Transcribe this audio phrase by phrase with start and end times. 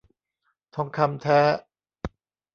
[0.75, 1.39] ทองคำแท้